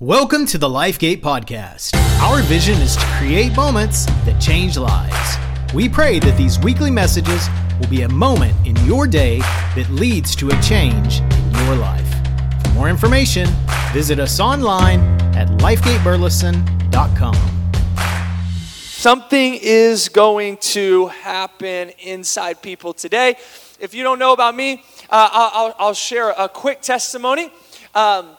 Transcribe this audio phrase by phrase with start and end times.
[0.00, 1.96] Welcome to the LifeGate Podcast.
[2.20, 5.36] Our vision is to create moments that change lives.
[5.74, 7.48] We pray that these weekly messages
[7.80, 12.08] will be a moment in your day that leads to a change in your life.
[12.62, 13.48] For more information,
[13.92, 15.00] visit us online
[15.34, 17.34] at lifegateburleson.com.
[18.76, 23.34] Something is going to happen inside people today.
[23.80, 27.50] If you don't know about me, uh, I'll, I'll, share a quick testimony.
[27.96, 28.36] Um,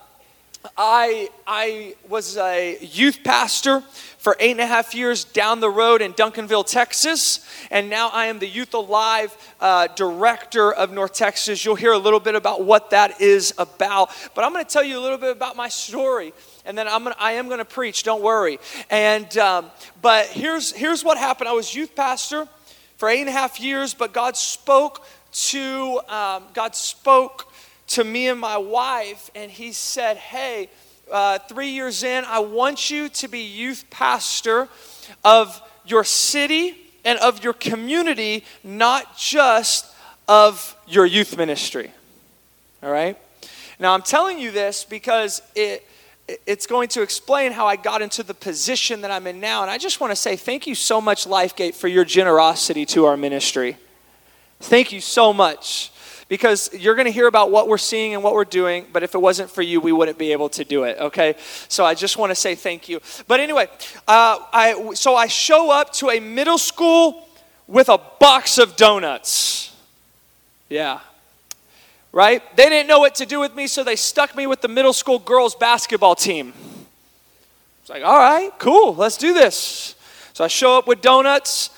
[0.78, 3.82] I, I was a youth pastor
[4.18, 8.26] for eight and a half years down the road in Duncanville, Texas, and now I
[8.26, 11.64] am the Youth Alive uh, director of North Texas.
[11.64, 14.84] You'll hear a little bit about what that is about, but I'm going to tell
[14.84, 16.34] you a little bit about my story,
[16.66, 18.04] and then I'm gonna, I am going to preach.
[18.04, 18.60] Don't worry.
[18.90, 21.48] And um, but here's here's what happened.
[21.48, 22.50] I was youth pastor
[22.98, 27.50] for eight and a half years, but God spoke to um, God spoke
[27.90, 30.70] to me and my wife, and he said, Hey,
[31.12, 34.68] uh, three years in, I want you to be youth pastor
[35.24, 39.88] of your city and of your community, not just
[40.28, 41.92] of your youth ministry.
[42.84, 43.18] All right?
[43.80, 45.88] Now, I'm telling you this because it,
[46.46, 49.64] it's going to explain how I got into the position that I'm in now.
[49.64, 53.06] And I just want to say thank you so much, LifeGate, for your generosity to
[53.06, 53.78] our ministry.
[54.60, 55.92] Thank you so much
[56.30, 59.16] because you're going to hear about what we're seeing and what we're doing, but if
[59.16, 61.36] it wasn't for you, we wouldn't be able to do it, okay?
[61.68, 63.02] So I just want to say thank you.
[63.28, 63.68] But anyway,
[64.08, 67.28] uh, I, so I show up to a middle school
[67.68, 69.76] with a box of donuts.
[70.70, 71.00] Yeah.
[72.12, 72.44] Right?
[72.56, 74.94] They didn't know what to do with me, so they stuck me with the middle
[74.94, 76.54] school girls basketball team.
[77.82, 79.96] It's like, all right, cool, let's do this.
[80.34, 81.72] So I show up with donuts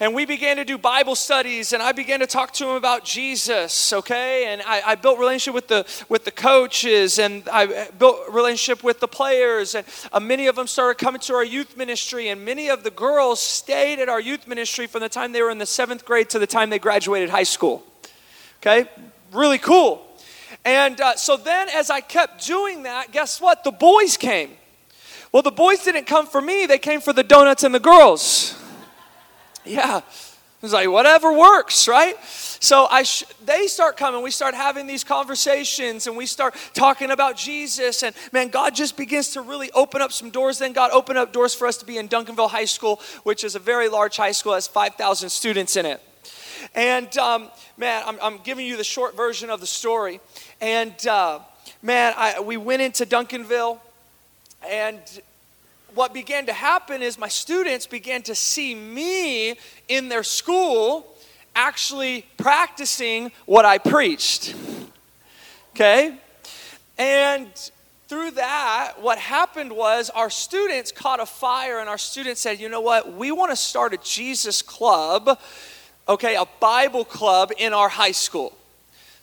[0.00, 3.04] and we began to do Bible studies, and I began to talk to him about
[3.04, 4.46] Jesus, okay?
[4.46, 9.00] And I, I, built relationship with the with the coaches, and I built relationship with
[9.00, 12.68] the players, and uh, many of them started coming to our youth ministry, and many
[12.68, 15.66] of the girls stayed at our youth ministry from the time they were in the
[15.66, 17.84] seventh grade to the time they graduated high school.
[18.60, 18.88] Okay,
[19.32, 20.04] really cool.
[20.64, 23.64] And uh, so then, as I kept doing that, guess what?
[23.64, 24.50] The boys came.
[25.32, 28.54] Well, the boys didn't come for me; they came for the donuts and the girls.
[29.68, 30.00] Yeah.
[30.60, 32.16] It's like, whatever works, right?
[32.24, 34.22] So I sh- they start coming.
[34.22, 38.02] We start having these conversations and we start talking about Jesus.
[38.02, 40.58] And man, God just begins to really open up some doors.
[40.58, 43.54] Then God opened up doors for us to be in Duncanville High School, which is
[43.54, 46.02] a very large high school, has 5,000 students in it.
[46.74, 50.18] And um, man, I'm, I'm, giving you the short version of the story.
[50.60, 51.38] And uh,
[51.82, 53.78] man, I, we went into Duncanville
[54.68, 55.00] and
[55.94, 59.56] what began to happen is my students began to see me
[59.88, 61.14] in their school
[61.54, 64.54] actually practicing what I preached.
[65.74, 66.16] Okay?
[66.96, 67.48] And
[68.08, 72.68] through that, what happened was our students caught a fire, and our students said, you
[72.68, 73.12] know what?
[73.12, 75.38] We want to start a Jesus club,
[76.08, 78.56] okay, a Bible club in our high school.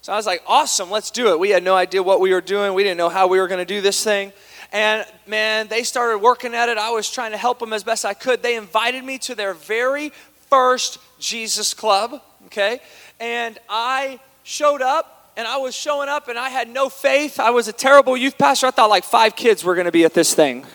[0.01, 1.39] So I was like, awesome, let's do it.
[1.39, 3.59] We had no idea what we were doing, we didn't know how we were going
[3.59, 4.31] to do this thing.
[4.75, 6.78] And man, they started working at it.
[6.78, 8.44] I was trying to help them as best I could.
[8.44, 10.12] They invited me to their very
[10.50, 12.81] first Jesus club, okay?
[13.18, 17.40] And I showed up and I was showing up and I had no faith.
[17.40, 18.68] I was a terrible youth pastor.
[18.68, 20.66] I thought like five kids were going to be at this thing.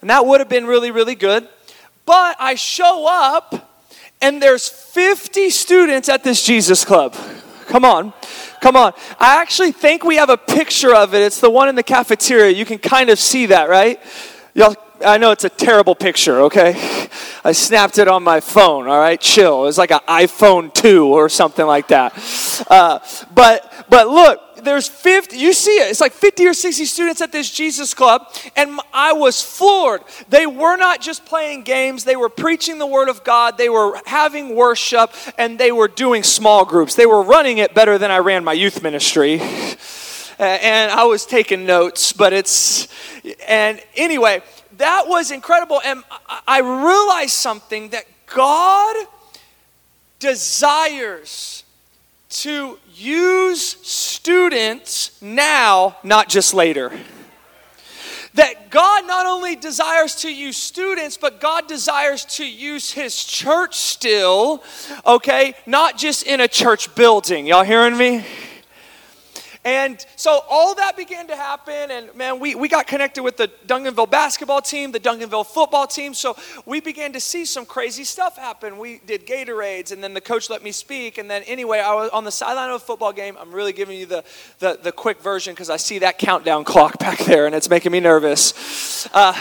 [0.00, 1.46] And that would have been really, really good.
[2.06, 3.84] But I show up
[4.22, 7.14] and there's 50 students at this Jesus club.
[7.68, 8.14] Come on.
[8.62, 8.94] Come on.
[9.20, 11.20] I actually think we have a picture of it.
[11.20, 12.56] It's the one in the cafeteria.
[12.56, 14.00] You can kind of see that, right?
[14.54, 14.74] Y'all,
[15.04, 17.08] I know it's a terrible picture, okay?
[17.44, 19.20] I snapped it on my phone, all right?
[19.20, 19.62] Chill.
[19.62, 22.14] It was like an iPhone 2 or something like that.
[22.70, 23.00] Uh,
[23.34, 27.32] but, but look, there's 50, you see it, it's like 50 or 60 students at
[27.32, 30.02] this Jesus Club, and I was floored.
[30.28, 34.00] They were not just playing games, they were preaching the Word of God, they were
[34.06, 36.94] having worship, and they were doing small groups.
[36.94, 39.40] They were running it better than I ran my youth ministry.
[40.38, 42.88] and I was taking notes, but it's,
[43.46, 44.42] and anyway,
[44.76, 45.80] that was incredible.
[45.84, 46.02] And
[46.46, 48.96] I realized something that God
[50.18, 51.64] desires
[52.30, 56.92] to use students now, not just later.
[58.34, 63.76] That God not only desires to use students, but God desires to use His church
[63.76, 64.62] still,
[65.06, 65.54] okay?
[65.66, 67.46] Not just in a church building.
[67.46, 68.24] Y'all hearing me?
[69.68, 73.50] And so all that began to happen, and man, we, we got connected with the
[73.66, 76.14] Duncanville basketball team, the Duncanville football team.
[76.14, 78.78] So we began to see some crazy stuff happen.
[78.78, 81.18] We did Gatorades, and then the coach let me speak.
[81.18, 83.36] And then, anyway, I was on the sideline of a football game.
[83.38, 84.24] I'm really giving you the,
[84.58, 87.92] the, the quick version because I see that countdown clock back there, and it's making
[87.92, 89.06] me nervous.
[89.12, 89.34] Uh,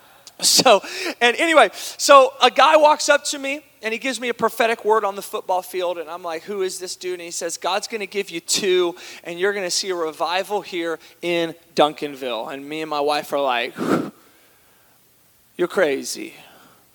[0.40, 0.80] so,
[1.20, 4.84] and anyway, so a guy walks up to me and he gives me a prophetic
[4.84, 7.56] word on the football field and i'm like who is this dude and he says
[7.56, 11.54] god's going to give you two and you're going to see a revival here in
[11.76, 13.72] duncanville and me and my wife are like
[15.56, 16.34] you're crazy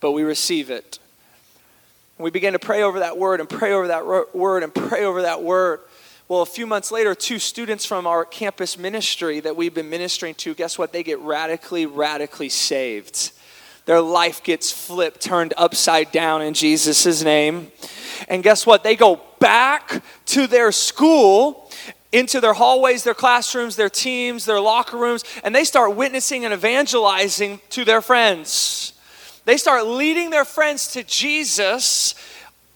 [0.02, 1.00] but we receive it
[2.18, 5.06] and we began to pray over that word and pray over that word and pray
[5.06, 5.80] over that word
[6.28, 10.34] well, a few months later, two students from our campus ministry that we've been ministering
[10.36, 10.94] to, guess what?
[10.94, 13.34] They get radically, radically saved.
[13.86, 17.72] Their life gets flipped, turned upside down in Jesus' name.
[18.28, 18.83] And guess what?
[18.83, 21.69] They go back to their school
[22.12, 26.54] into their hallways, their classrooms, their teams, their locker rooms, and they start witnessing and
[26.54, 28.94] evangelizing to their friends.
[29.45, 32.16] They start leading their friends to Jesus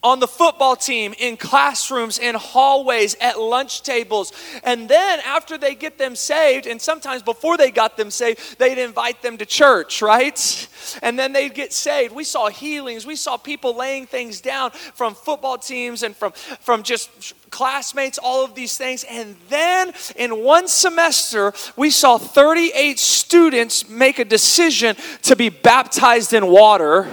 [0.05, 4.31] on the football team, in classrooms, in hallways, at lunch tables.
[4.63, 8.77] And then after they get them saved, and sometimes before they got them saved, they'd
[8.77, 10.69] invite them to church, right?
[11.01, 12.13] And then they'd get saved.
[12.13, 13.07] We saw healings.
[13.07, 18.45] We saw people laying things down from football teams and from, from just classmates, all
[18.45, 19.03] of these things.
[19.09, 26.31] And then in one semester, we saw 38 students make a decision to be baptized
[26.31, 27.07] in water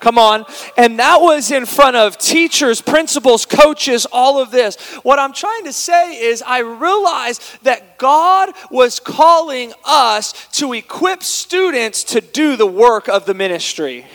[0.00, 0.44] Come on.
[0.76, 4.76] And that was in front of teachers, principals, coaches, all of this.
[5.02, 11.22] What I'm trying to say is, I realized that God was calling us to equip
[11.22, 14.06] students to do the work of the ministry.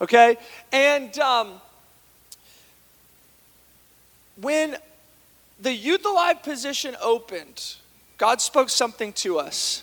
[0.00, 0.36] Okay?
[0.72, 1.60] And um,
[4.40, 4.76] when
[5.60, 7.76] the Youth Alive position opened,
[8.18, 9.82] God spoke something to us.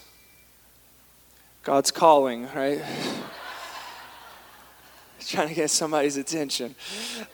[1.64, 2.82] God's calling, right?
[5.30, 6.76] Trying to get somebody's attention.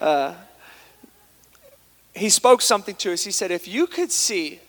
[0.01, 0.35] Uh,
[2.13, 3.23] he spoke something to us.
[3.23, 4.59] He said, If you could see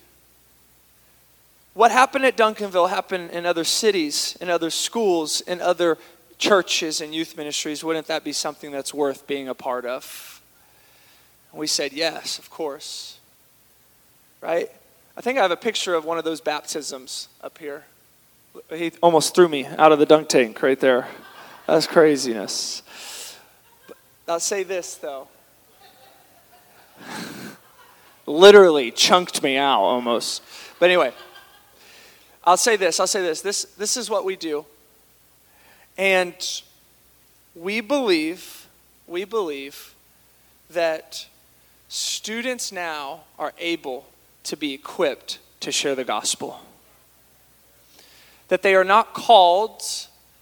[1.75, 5.99] what happened at Duncanville happen in other cities, in other schools, in other
[6.39, 10.41] churches and youth ministries, wouldn't that be something that's worth being a part of?
[11.51, 13.19] And we said, Yes, of course.
[14.41, 14.71] Right?
[15.17, 17.85] I think I have a picture of one of those baptisms up here.
[18.73, 21.09] He almost threw me out of the dunk tank right there.
[21.67, 22.83] That's craziness.
[24.29, 25.29] I'll say this though.
[28.27, 30.43] Literally chunked me out almost.
[30.81, 31.13] But anyway,
[32.43, 32.99] I'll say this.
[32.99, 33.41] I'll say this.
[33.41, 34.67] This this is what we do.
[35.97, 36.35] And
[37.55, 38.67] we believe,
[39.07, 39.95] we believe
[40.71, 41.27] that
[41.89, 44.07] students now are able
[44.43, 46.61] to be equipped to share the gospel.
[48.49, 49.83] That they are not called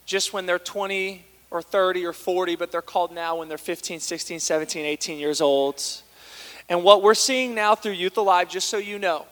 [0.06, 4.00] just when they're 20 or 30 or 40, but they're called now when they're 15,
[4.00, 5.82] 16, 17, 18 years old.
[6.68, 9.26] And what we're seeing now through Youth Alive, just so you know,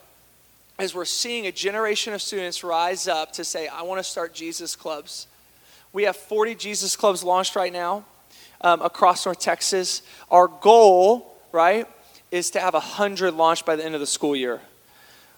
[0.79, 4.33] is we're seeing a generation of students rise up to say, I want to start
[4.33, 5.27] Jesus clubs.
[5.91, 8.05] We have 40 Jesus clubs launched right now
[8.61, 10.01] um, across North Texas.
[10.31, 11.87] Our goal, right,
[12.31, 14.61] is to have 100 launched by the end of the school year.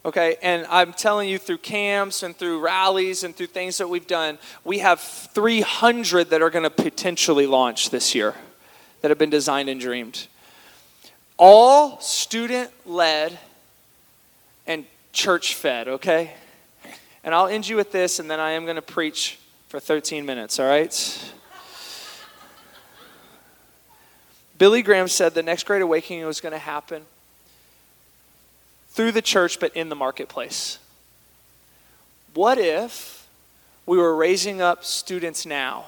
[0.05, 4.05] Okay, and I'm telling you through camps and through rallies and through things that we've
[4.05, 8.35] done, we have 300 that are going to potentially launch this year
[9.01, 10.27] that have been designed and dreamed.
[11.37, 13.39] All student led
[14.67, 16.33] and church fed, okay?
[17.23, 20.23] And I'll end you with this, and then I am going to preach for 13
[20.23, 21.33] minutes, all right?
[24.59, 27.07] Billy Graham said the next great awakening was going to happen
[28.95, 30.79] through the church, but in the marketplace.
[32.33, 33.27] What if
[33.85, 35.87] we were raising up students now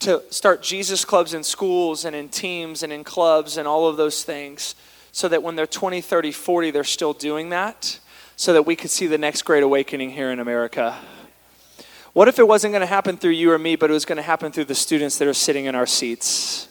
[0.00, 3.96] to start Jesus clubs in schools and in teams and in clubs and all of
[3.96, 4.74] those things
[5.12, 8.00] so that when they're 20, 30, 40, they're still doing that
[8.34, 10.98] so that we could see the next great awakening here in America?
[12.14, 14.16] What if it wasn't going to happen through you or me, but it was going
[14.16, 16.68] to happen through the students that are sitting in our seats?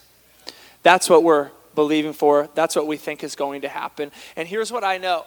[0.84, 2.50] That's what we're believing for.
[2.56, 4.12] That's what we think is going to happen.
[4.36, 5.25] And here's what I know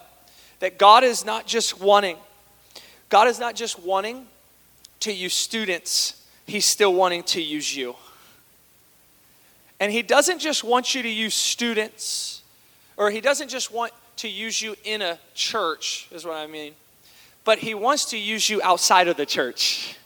[0.60, 2.16] that God is not just wanting,
[3.08, 4.26] God is not just wanting
[5.00, 7.96] to use students, He's still wanting to use you.
[9.80, 12.42] And He doesn't just want you to use students,
[12.96, 16.74] or He doesn't just want to use you in a church, is what I mean,
[17.44, 19.96] but He wants to use you outside of the church.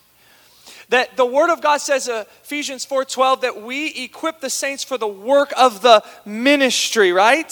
[0.90, 4.97] That the word of God says uh, Ephesians 4:12 that we equip the saints for
[4.97, 7.49] the work of the ministry, right?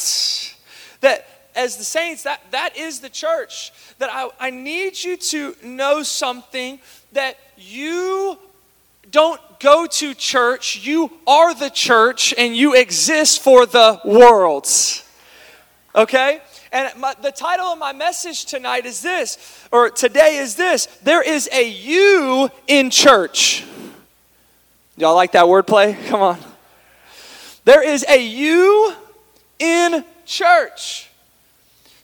[1.01, 3.73] That as the saints, that, that is the church.
[3.99, 6.79] That I, I need you to know something
[7.13, 8.39] that you
[9.11, 14.69] don't go to church, you are the church and you exist for the world.
[15.97, 16.41] Okay?
[16.73, 21.23] And my, the title of my message tonight is this, or today is this there
[21.23, 23.65] is a you in church.
[24.97, 25.97] Y'all like that wordplay?
[26.09, 26.39] Come on.
[27.65, 28.95] There is a you
[29.59, 31.11] in church.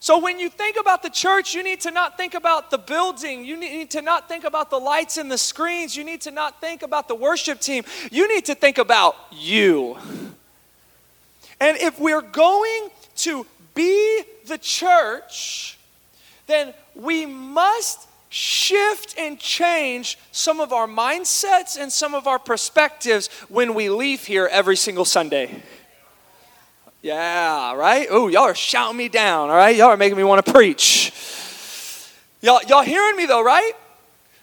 [0.00, 3.44] So when you think about the church, you need to not think about the building.
[3.44, 5.96] You need to not think about the lights and the screens.
[5.96, 7.84] You need to not think about the worship team.
[8.10, 9.96] You need to think about you.
[11.60, 15.78] And if we're going to be the church,
[16.46, 23.28] then we must shift and change some of our mindsets and some of our perspectives
[23.48, 25.62] when we leave here every single Sunday.
[27.02, 28.06] Yeah, right?
[28.10, 29.76] Oh, y'all are shouting me down, all right?
[29.76, 31.12] Y'all are making me want to preach.
[32.40, 33.72] Y'all, y'all hearing me though, right?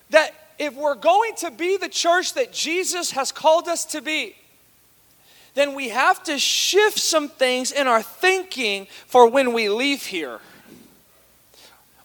[0.10, 4.36] That if we're going to be the church that Jesus has called us to be,
[5.60, 10.40] then we have to shift some things in our thinking for when we leave here.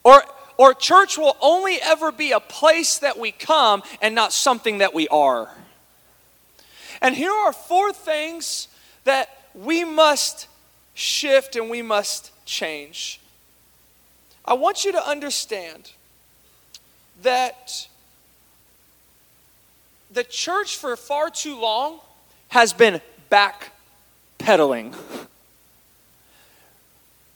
[0.02, 0.24] Or,
[0.56, 4.92] or church will only ever be a place that we come and not something that
[4.92, 5.48] we are.
[7.00, 8.66] And here are four things
[9.04, 10.48] that we must
[10.94, 13.20] shift and we must change.
[14.44, 15.92] I want you to understand
[17.22, 17.86] that
[20.10, 22.00] the church for far too long
[22.48, 23.00] has been
[23.34, 24.94] backpedaling.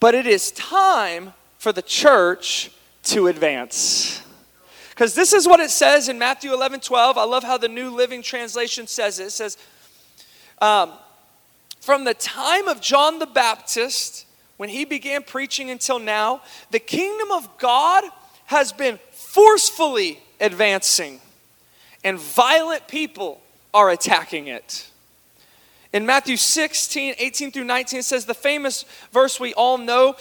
[0.01, 2.71] But it is time for the church
[3.05, 4.23] to advance.
[4.91, 7.19] Because this is what it says in Matthew 11 12.
[7.19, 9.25] I love how the New Living Translation says it.
[9.25, 9.59] It says,
[10.61, 10.93] um,
[11.81, 14.27] from the time of John the Baptist,
[14.57, 18.05] when he began preaching until now, the kingdom of God
[18.47, 21.21] has been forcefully advancing,
[22.05, 23.41] and violent people
[23.75, 24.89] are attacking it.
[25.93, 30.17] In Matthew 16, 18 through 19, it says the famous verse we all know.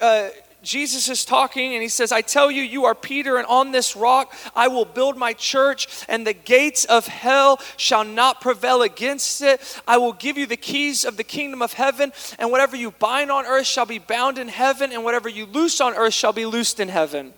[0.00, 0.30] Uh,
[0.62, 3.96] Jesus is talking and he says, I tell you, you are Peter, and on this
[3.96, 9.42] rock I will build my church, and the gates of hell shall not prevail against
[9.42, 9.80] it.
[9.86, 13.30] I will give you the keys of the kingdom of heaven, and whatever you bind
[13.30, 16.46] on earth shall be bound in heaven, and whatever you loose on earth shall be
[16.46, 17.32] loosed in heaven.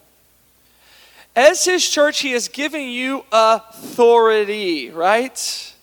[1.36, 5.73] As his church, he is giving you authority, right?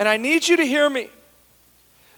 [0.00, 1.10] And I need you to hear me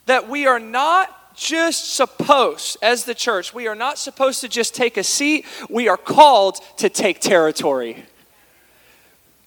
[0.07, 4.75] that we are not just supposed, as the church, we are not supposed to just
[4.75, 5.45] take a seat.
[5.69, 8.05] We are called to take territory.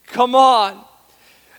[0.07, 0.83] Come on.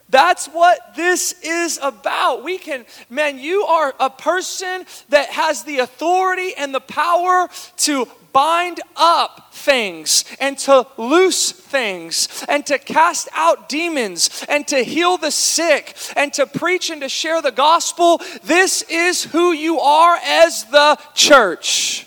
[0.09, 2.45] That's what this is about.
[2.45, 7.49] We can, man, you are a person that has the authority and the power
[7.79, 14.85] to bind up things and to loose things and to cast out demons and to
[14.85, 18.21] heal the sick and to preach and to share the gospel.
[18.45, 22.06] This is who you are as the church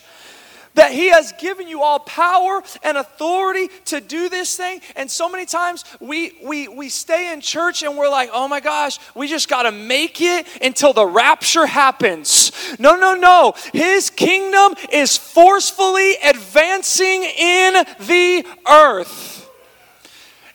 [0.80, 4.80] that He has given you all power and authority to do this thing.
[4.96, 8.62] And so many times we, we, we stay in church and we're like, oh my
[8.62, 12.54] gosh, we just got to make it until the rapture happens.
[12.80, 13.56] No, no, no.
[13.74, 19.50] His kingdom is forcefully advancing in the earth.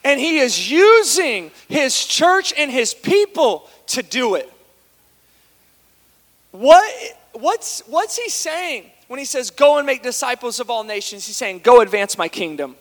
[0.04, 4.50] And He is using His church and His people to do it.
[6.52, 6.90] What,
[7.32, 8.90] what's, what's He saying?
[9.08, 12.28] When he says, Go and make disciples of all nations, he's saying, Go advance my
[12.28, 12.76] kingdom.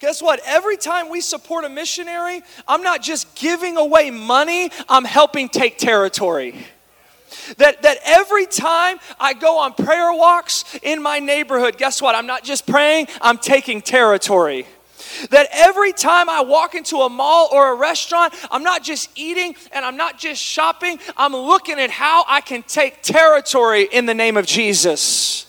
[0.00, 0.40] Guess what?
[0.46, 5.76] Every time we support a missionary, I'm not just giving away money, I'm helping take
[5.76, 6.54] territory.
[7.58, 12.14] That, that every time I go on prayer walks in my neighborhood, guess what?
[12.14, 14.66] I'm not just praying, I'm taking territory.
[15.30, 19.54] That every time I walk into a mall or a restaurant, I'm not just eating
[19.72, 24.14] and I'm not just shopping, I'm looking at how I can take territory in the
[24.14, 25.46] name of Jesus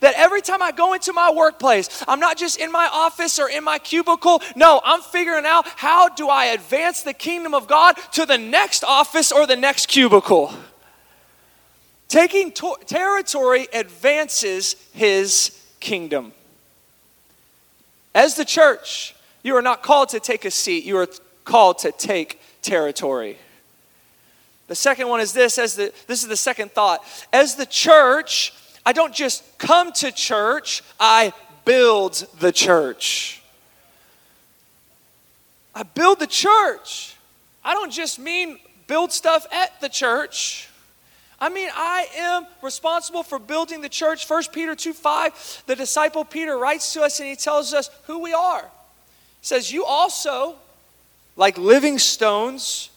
[0.00, 3.50] that every time I go into my workplace, I'm not just in my office or
[3.50, 4.40] in my cubicle.
[4.54, 8.84] No, I'm figuring out how do I advance the kingdom of God to the next
[8.84, 10.54] office or the next cubicle.
[12.08, 16.32] Taking to- territory advances his kingdom.
[18.14, 21.08] As the church, you are not called to take a seat, you are
[21.44, 23.38] called to take territory.
[24.66, 27.02] The second one is this as the this is the second thought.
[27.32, 28.52] As the church,
[28.86, 31.32] I don't just come to church, I
[31.64, 33.42] build the church.
[35.74, 37.16] I build the church.
[37.64, 40.69] I don't just mean build stuff at the church.
[41.40, 44.28] I mean, I am responsible for building the church.
[44.28, 48.18] 1 Peter 2 5, the disciple Peter writes to us and he tells us who
[48.18, 48.60] we are.
[48.60, 50.56] He says, You also,
[51.36, 52.90] like living stones,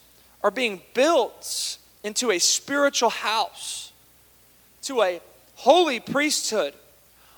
[0.44, 3.94] are being built into a spiritual house,
[4.84, 5.22] to a
[5.56, 6.74] holy priesthood,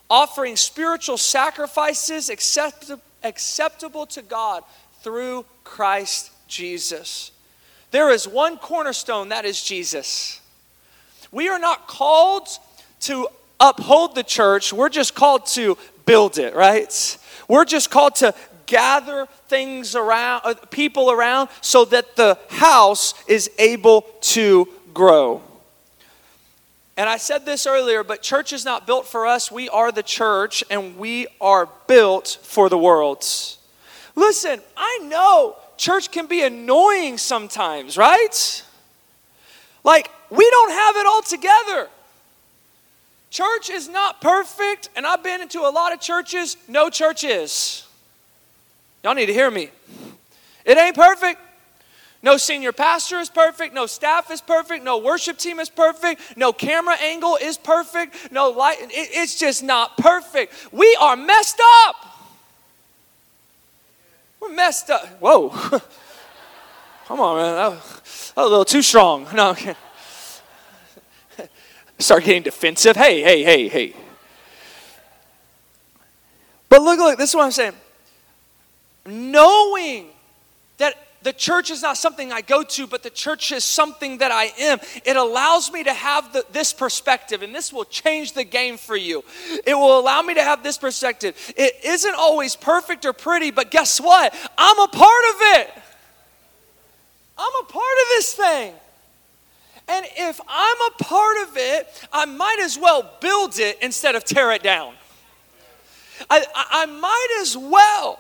[0.10, 2.92] offering spiritual sacrifices accept-
[3.24, 4.64] acceptable to God
[5.04, 7.32] through Christ Jesus.
[7.92, 10.42] There is one cornerstone, that is Jesus.
[11.36, 12.48] We are not called
[13.02, 13.28] to
[13.60, 17.18] uphold the church, we're just called to build it, right?
[17.50, 18.34] We're just called to
[18.68, 25.42] gather things around, uh, people around, so that the house is able to grow.
[26.96, 29.52] And I said this earlier, but church is not built for us.
[29.52, 33.26] We are the church, and we are built for the world.
[34.16, 38.64] Listen, I know church can be annoying sometimes, right?
[39.86, 41.88] Like, we don't have it all together.
[43.30, 47.86] Church is not perfect, and I've been into a lot of churches, no church is.
[49.04, 49.70] Y'all need to hear me.
[50.66, 51.40] It ain't perfect.
[52.24, 53.76] No senior pastor is perfect.
[53.76, 54.84] No staff is perfect.
[54.84, 56.36] No worship team is perfect.
[56.36, 58.32] No camera angle is perfect.
[58.32, 58.78] No light.
[58.82, 60.52] It, it's just not perfect.
[60.72, 61.96] We are messed up.
[64.40, 65.06] We're messed up.
[65.22, 65.54] Whoa.
[67.08, 67.56] Come on, man.
[67.56, 69.28] That was, a little too strong.
[69.34, 69.76] No, okay.
[72.00, 72.96] Start getting defensive.
[72.96, 73.96] Hey, hey, hey, hey.
[76.68, 77.74] But look, look, this is what I'm saying.
[79.06, 80.08] Knowing
[80.78, 84.32] that the church is not something I go to, but the church is something that
[84.32, 84.80] I am.
[85.06, 88.98] It allows me to have the, this perspective, and this will change the game for
[88.98, 89.24] you.
[89.66, 91.54] It will allow me to have this perspective.
[91.56, 94.34] It isn't always perfect or pretty, but guess what?
[94.58, 95.84] I'm a part of it.
[97.38, 98.74] I'm a part of this thing.
[99.88, 104.24] And if I'm a part of it, I might as well build it instead of
[104.24, 104.96] tear it down.
[106.30, 108.20] I, I, I might as well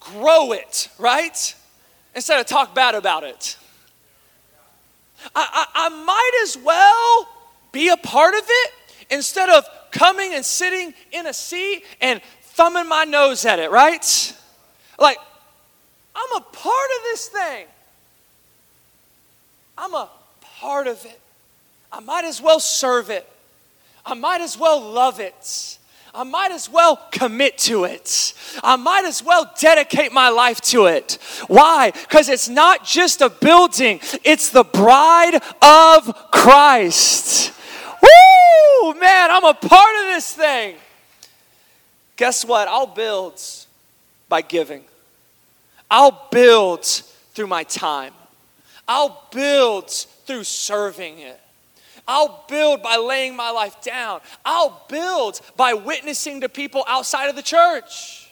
[0.00, 1.54] grow it, right?
[2.14, 3.56] Instead of talk bad about it.
[5.34, 7.28] I, I, I might as well
[7.70, 8.72] be a part of it
[9.10, 14.36] instead of coming and sitting in a seat and thumbing my nose at it, right?
[14.98, 15.18] Like,
[16.14, 17.66] I'm a part of this thing.
[19.76, 20.08] I'm a
[20.40, 21.20] part of it.
[21.90, 23.28] I might as well serve it.
[24.04, 25.78] I might as well love it.
[26.14, 28.34] I might as well commit to it.
[28.62, 31.18] I might as well dedicate my life to it.
[31.46, 31.90] Why?
[31.90, 37.54] Because it's not just a building, it's the bride of Christ.
[38.02, 38.94] Woo!
[38.94, 40.76] Man, I'm a part of this thing.
[42.16, 42.68] Guess what?
[42.68, 43.40] I'll build
[44.28, 44.84] by giving,
[45.90, 48.12] I'll build through my time,
[48.94, 51.40] I'll build through serving it.
[52.06, 54.20] I'll build by laying my life down.
[54.44, 58.30] I'll build by witnessing to people outside of the church.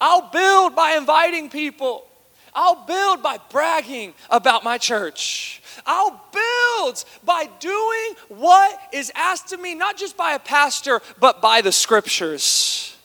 [0.00, 2.06] I'll build by inviting people.
[2.54, 5.60] I'll build by bragging about my church.
[5.84, 11.42] I'll build by doing what is asked of me, not just by a pastor, but
[11.42, 12.96] by the scriptures.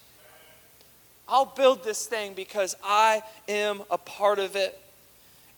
[1.28, 4.80] I'll build this thing because I am a part of it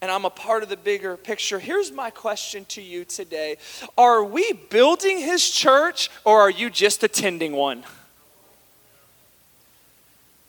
[0.02, 1.60] and I'm a part of the bigger picture.
[1.60, 3.58] Here's my question to you today
[3.98, 7.84] Are we building his church or are you just attending one?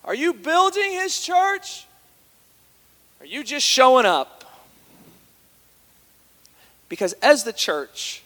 [0.04, 1.86] Are you building his church?
[3.20, 4.44] Are you just showing up?
[6.88, 8.22] Because as the church,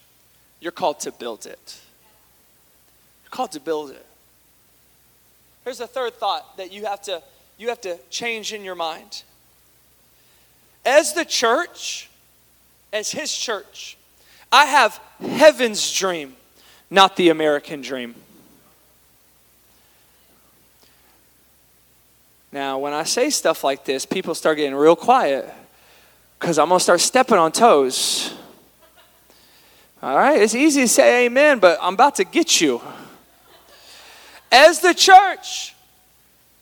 [0.61, 1.81] you're called to build it.
[3.23, 4.05] You're called to build it.
[5.63, 7.21] Here's a third thought that you have to
[7.57, 9.23] you have to change in your mind.
[10.85, 12.09] As the church,
[12.91, 13.97] as his church,
[14.51, 16.35] I have heaven's dream,
[16.89, 18.15] not the American dream.
[22.51, 25.51] Now, when I say stuff like this, people start getting real quiet
[26.39, 28.33] because I'm going to start stepping on toes.
[30.03, 30.39] All right?
[30.39, 32.81] It's easy to say amen, but I'm about to get you.
[34.51, 35.73] As the church,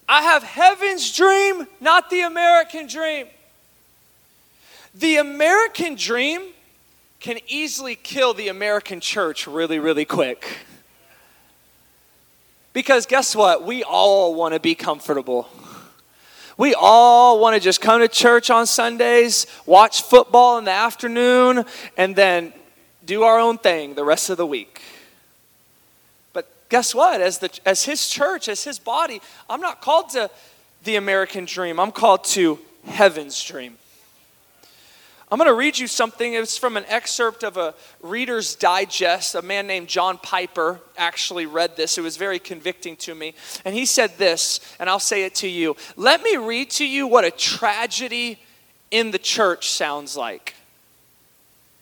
[0.08, 3.28] I have heaven's dream, not the American dream.
[4.94, 6.42] The American dream
[7.22, 10.58] can easily kill the American church really, really quick.
[12.74, 13.64] Because guess what?
[13.64, 15.48] We all want to be comfortable.
[16.58, 21.66] We all want to just come to church on Sundays, watch football in the afternoon,
[21.98, 22.54] and then
[23.06, 24.82] do our own thing the rest of the week.
[26.34, 27.22] But guess what?
[27.22, 30.30] As, the, as his church, as his body, I'm not called to
[30.84, 33.78] the American dream, I'm called to heaven's dream.
[35.32, 36.34] I'm going to read you something.
[36.34, 39.34] It's from an excerpt of a Reader's Digest.
[39.34, 41.98] A man named John Piper actually read this.
[41.98, 43.34] It was very convicting to me.
[43.64, 45.78] And he said this, and I'll say it to you.
[45.96, 48.40] Let me read to you what a tragedy
[48.92, 50.54] in the church sounds like.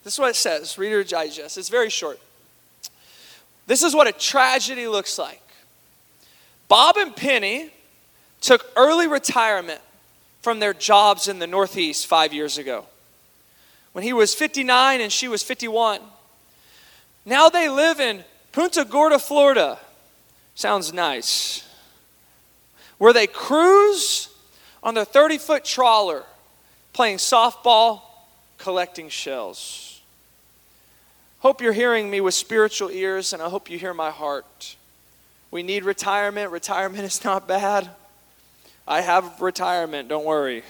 [0.04, 1.58] This is what it says Reader's Digest.
[1.58, 2.20] It's very short.
[3.66, 5.42] This is what a tragedy looks like.
[6.68, 7.72] Bob and Penny
[8.42, 9.82] took early retirement
[10.44, 12.86] from their jobs in the Northeast five years ago
[13.94, 16.02] when he was 59 and she was 51.
[17.26, 19.80] Now they live in Punta Gorda, Florida.
[20.56, 21.68] Sounds nice.
[22.98, 24.30] Where they cruise
[24.84, 26.24] on their 30 foot trawler,
[26.94, 28.02] playing softball,
[28.58, 30.02] collecting shells.
[31.40, 34.76] Hope you're hearing me with spiritual ears, and I hope you hear my heart.
[35.52, 36.52] We need retirement.
[36.52, 37.90] Retirement is not bad.
[38.88, 40.64] I have retirement, don't worry.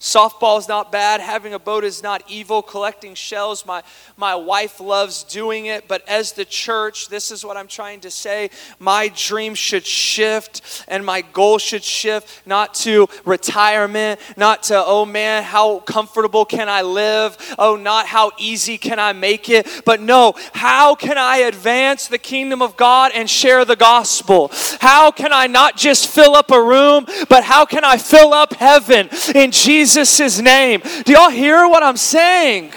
[0.00, 1.20] Softball is not bad.
[1.20, 2.62] Having a boat is not evil.
[2.62, 3.82] Collecting shells, my,
[4.16, 5.88] my wife loves doing it.
[5.88, 8.48] But as the church, this is what I'm trying to say.
[8.78, 15.04] My dream should shift and my goal should shift not to retirement, not to, oh
[15.04, 17.36] man, how comfortable can I live?
[17.58, 19.82] Oh, not how easy can I make it?
[19.84, 24.50] But no, how can I advance the kingdom of God and share the gospel?
[24.80, 28.54] How can I not just fill up a room, but how can I fill up
[28.54, 29.89] heaven in Jesus?
[29.94, 30.82] Jesus' name.
[31.04, 32.72] Do y'all hear what I'm saying?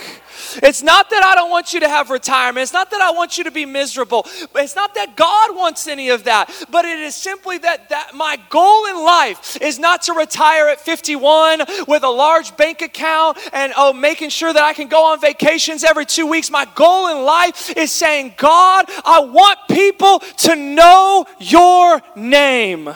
[0.62, 2.63] It's not that I don't want you to have retirement.
[2.63, 4.28] It's not that I want you to be miserable.
[4.56, 6.52] It's not that God wants any of that.
[6.69, 10.80] But it is simply that, that my goal in life is not to retire at
[10.80, 15.19] 51 with a large bank account and oh, making sure that I can go on
[15.19, 16.52] vacations every two weeks.
[16.52, 22.93] My goal in life is saying, God, I want people to know your name.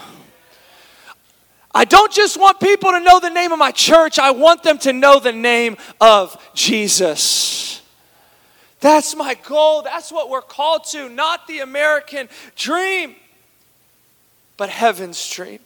[1.78, 4.80] I don't just want people to know the name of my church, I want them
[4.80, 7.84] to know the name of Jesus.
[8.80, 9.84] That's my goal.
[9.84, 13.16] That's what we're called to, not the American dream,
[14.58, 15.60] but heaven's dream.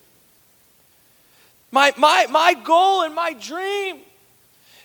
[1.72, 4.00] My, my, my goal and my dream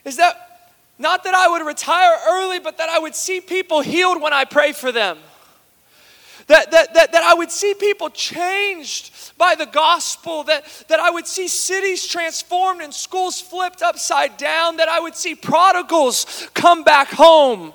[0.05, 4.23] is that not that I would retire early, but that I would see people healed
[4.23, 5.19] when I pray for them.
[6.47, 11.11] That, that, that, that I would see people changed by the gospel, that, that I
[11.11, 16.85] would see cities transformed and schools flipped upside down, that I would see prodigals come
[16.85, 17.73] back home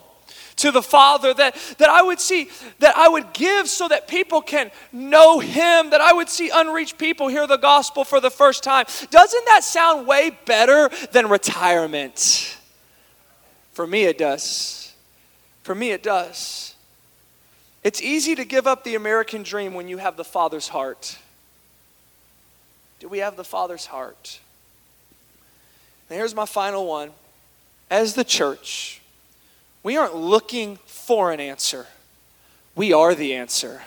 [0.58, 4.42] to the Father, that, that I would see, that I would give so that people
[4.42, 8.64] can know Him, that I would see unreached people hear the gospel for the first
[8.64, 8.86] time.
[9.10, 12.58] Doesn't that sound way better than retirement?
[13.74, 14.94] For me, it does.
[15.64, 16.71] For me, it does.
[17.84, 21.18] It's easy to give up the American dream when you have the Father's heart.
[23.00, 24.40] Do we have the Father's heart?
[26.10, 27.12] And here's my final one.
[27.90, 29.02] As the church,
[29.82, 31.88] we aren't looking for an answer,
[32.76, 33.82] we are the answer.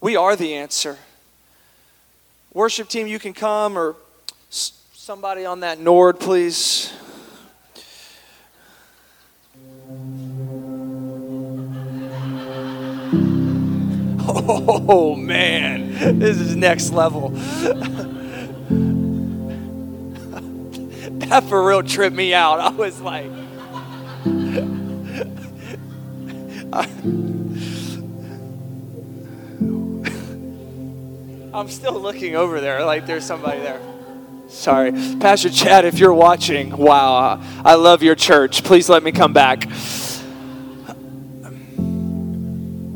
[0.00, 0.98] We are the answer.
[2.52, 3.94] Worship team, you can come, or
[4.50, 6.92] somebody on that Nord, please.
[14.54, 17.30] Oh man, this is next level.
[21.30, 22.60] that for real tripped me out.
[22.60, 23.30] I was like,
[31.54, 33.80] I'm still looking over there like there's somebody there.
[34.48, 34.92] Sorry.
[35.18, 38.62] Pastor Chad, if you're watching, wow, I love your church.
[38.64, 39.64] Please let me come back.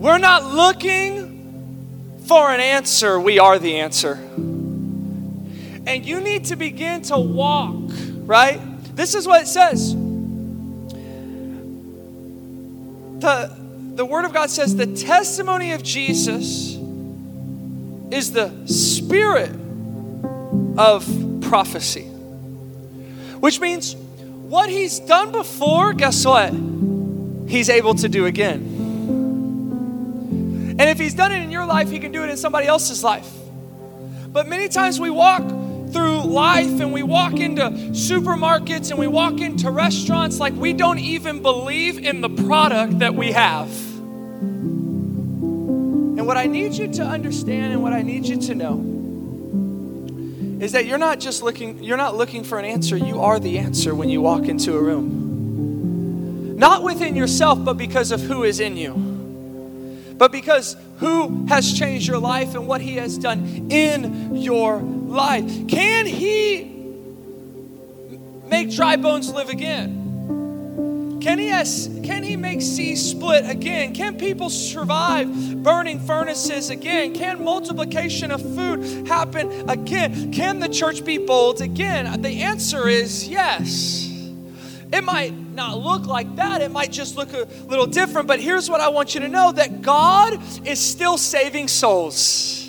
[0.07, 1.26] We're not looking
[2.27, 4.15] for an answer, we are the answer.
[5.87, 7.91] And you need to begin to walk,
[8.25, 8.61] right?
[8.97, 9.95] This is what it says.
[13.21, 13.57] The,
[13.95, 16.75] the Word of God says the testimony of Jesus
[18.11, 19.53] is the spirit
[20.77, 21.07] of
[21.43, 22.07] prophecy.
[23.39, 26.53] Which means what he's done before, guess what?
[27.49, 28.76] He's able to do again.
[30.79, 33.03] And if He's done it in your life, He can do it in somebody else's
[33.03, 33.31] life.
[34.29, 35.43] But many times we walk
[35.91, 40.99] through life and we walk into supermarkets and we walk into restaurants like we don't
[40.99, 43.71] even believe in the product that we have.
[46.19, 48.83] And what I need you to understand and what I need you to know
[50.63, 53.59] is that you're not just looking you're not looking for an answer, you are the
[53.59, 56.57] answer when you walk into a room.
[56.59, 59.16] Not within yourself, but because of who is in you
[60.19, 65.45] but because who has changed your life and what he has done in your life.
[65.69, 66.65] Can he
[68.47, 70.05] make dry bones live again?
[71.21, 73.93] Can he, has, can he make seas split again?
[73.95, 77.15] Can people survive burning furnaces again?
[77.15, 80.31] Can multiplication of food happen again?
[80.31, 82.23] Can the church be bold again?
[82.23, 84.09] The answer is yes.
[84.93, 86.63] It might not look like that.
[86.63, 88.29] It might just look a little different.
[88.29, 92.67] But here's what I want you to know that God is still saving souls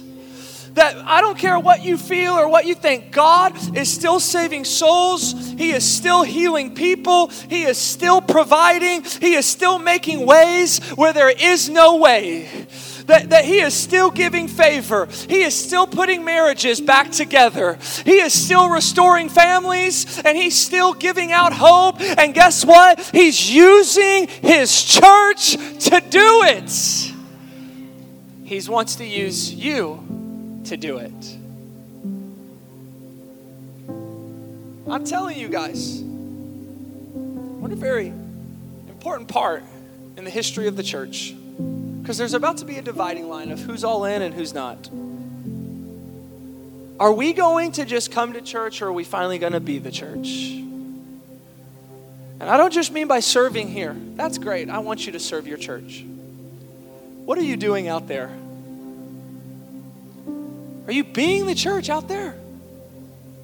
[0.78, 4.64] that I don't care what you feel or what you think, God is still saving
[4.64, 5.34] souls.
[5.34, 7.28] He is still healing people.
[7.28, 9.04] He is still providing.
[9.04, 12.68] He is still making ways where there is no way.
[13.08, 15.08] That, that he is still giving favor.
[15.30, 17.80] He is still putting marriages back together.
[18.04, 22.02] He is still restoring families and he's still giving out hope.
[22.02, 23.00] And guess what?
[23.14, 25.54] He's using his church
[25.86, 27.14] to do it.
[28.44, 31.38] He wants to use you to do it.
[34.90, 38.08] I'm telling you guys, what a very
[38.90, 39.64] important part
[40.18, 41.34] in the history of the church.
[42.08, 44.90] Because there's about to be a dividing line of who's all in and who's not.
[47.02, 49.78] Are we going to just come to church or are we finally going to be
[49.78, 50.54] the church?
[52.40, 53.94] And I don't just mean by serving here.
[54.16, 54.70] That's great.
[54.70, 56.06] I want you to serve your church.
[57.26, 58.32] What are you doing out there?
[60.88, 62.38] Are you being the church out there?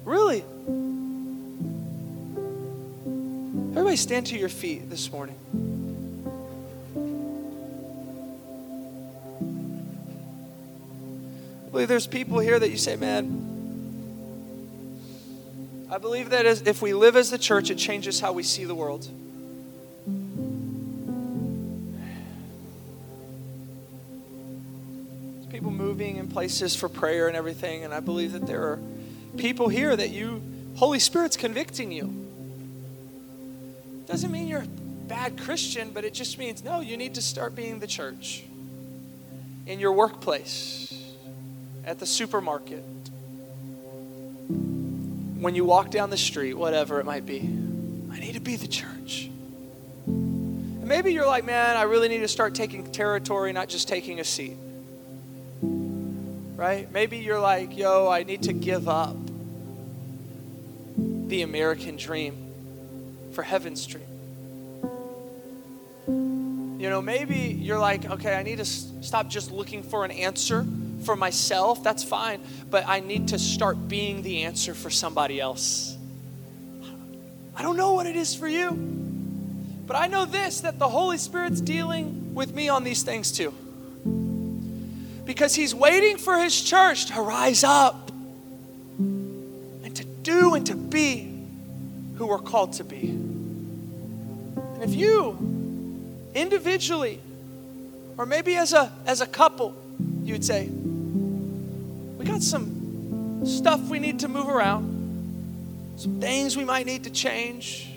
[0.06, 0.42] Really?
[3.72, 5.83] Everybody stand to your feet this morning.
[11.74, 13.50] Believe there's people here that you say, man,
[15.90, 18.76] I believe that if we live as the church, it changes how we see the
[18.76, 19.08] world.
[25.50, 27.84] people moving in places for prayer and everything.
[27.84, 28.80] And I believe that there are
[29.36, 30.42] people here that you,
[30.76, 32.06] Holy Spirit's convicting you.
[34.06, 34.66] Doesn't mean you're a
[35.08, 38.44] bad Christian, but it just means no, you need to start being the church
[39.66, 41.03] in your workplace,
[41.86, 42.84] at the supermarket,
[45.40, 47.40] when you walk down the street, whatever it might be.
[48.10, 49.28] I need to be the church.
[50.06, 54.20] And maybe you're like, man, I really need to start taking territory, not just taking
[54.20, 54.56] a seat
[56.56, 56.90] right?
[56.92, 59.16] Maybe you're like, yo, I need to give up
[60.96, 62.52] the American dream
[63.32, 64.02] for heaven's dream.
[66.80, 70.66] You know, maybe you're like, okay, I need to stop just looking for an answer
[71.04, 71.82] for myself.
[71.82, 72.40] That's fine.
[72.70, 75.96] But I need to start being the answer for somebody else.
[77.56, 78.70] I don't know what it is for you.
[79.86, 83.54] But I know this that the Holy Spirit's dealing with me on these things too
[85.24, 88.10] because he's waiting for his church to rise up
[88.98, 91.30] and to do and to be
[92.16, 93.08] who we're called to be.
[93.08, 95.38] And if you
[96.34, 97.20] individually
[98.18, 99.74] or maybe as a as a couple
[100.24, 100.68] you'd say
[102.24, 107.10] we got some stuff we need to move around some things we might need to
[107.10, 107.90] change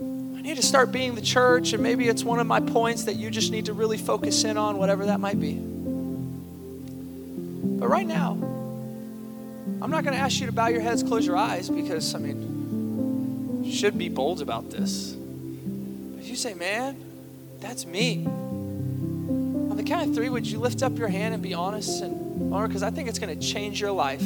[0.00, 3.14] I need to start being the church and maybe it's one of my points that
[3.14, 5.54] you just need to really focus in on whatever that might be
[7.78, 8.32] but right now,
[9.82, 12.18] I'm not going to ask you to bow your heads, close your eyes, because, I
[12.18, 15.14] mean, should be bold about this.
[16.18, 16.96] If you say, man,
[17.60, 18.24] that's me.
[18.26, 22.25] On the count of three, would you lift up your hand and be honest and
[22.50, 24.22] Because I think it's going to change your life.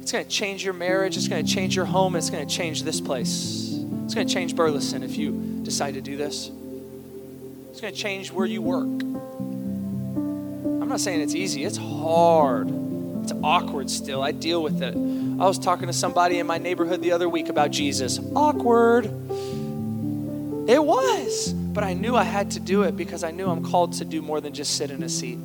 [0.00, 1.16] It's going to change your marriage.
[1.16, 2.16] It's going to change your home.
[2.16, 3.78] It's going to change this place.
[4.04, 6.50] It's going to change Burleson if you decide to do this.
[7.70, 8.86] It's going to change where you work.
[10.88, 12.70] I'm not saying it's easy, it's hard.
[13.22, 14.22] It's awkward still.
[14.22, 14.94] I deal with it.
[14.94, 18.18] I was talking to somebody in my neighborhood the other week about Jesus.
[18.34, 19.04] Awkward.
[20.66, 21.52] It was.
[21.52, 24.22] But I knew I had to do it because I knew I'm called to do
[24.22, 25.38] more than just sit in a seat.